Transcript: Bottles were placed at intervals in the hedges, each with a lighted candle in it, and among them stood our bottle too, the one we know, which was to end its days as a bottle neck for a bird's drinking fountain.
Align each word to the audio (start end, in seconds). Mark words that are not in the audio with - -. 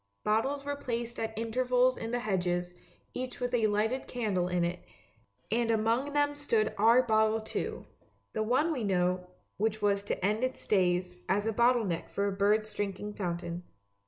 Bottles 0.23 0.65
were 0.65 0.75
placed 0.75 1.19
at 1.19 1.37
intervals 1.37 1.95
in 1.95 2.09
the 2.09 2.21
hedges, 2.21 2.73
each 3.13 3.39
with 3.39 3.53
a 3.53 3.67
lighted 3.67 4.07
candle 4.07 4.47
in 4.47 4.63
it, 4.63 4.83
and 5.51 5.69
among 5.69 6.13
them 6.13 6.33
stood 6.33 6.73
our 6.75 7.03
bottle 7.03 7.39
too, 7.39 7.85
the 8.33 8.41
one 8.41 8.71
we 8.73 8.83
know, 8.83 9.27
which 9.57 9.79
was 9.79 10.03
to 10.05 10.25
end 10.25 10.43
its 10.43 10.65
days 10.65 11.17
as 11.29 11.45
a 11.45 11.53
bottle 11.53 11.85
neck 11.85 12.09
for 12.09 12.25
a 12.27 12.31
bird's 12.31 12.73
drinking 12.73 13.13
fountain. 13.13 13.61